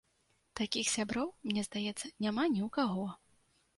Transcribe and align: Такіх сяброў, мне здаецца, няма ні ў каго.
Такіх 0.59 0.87
сяброў, 0.95 1.29
мне 1.49 1.61
здаецца, 1.69 2.13
няма 2.27 2.43
ні 2.55 2.61
ў 2.67 2.69
каго. 2.79 3.07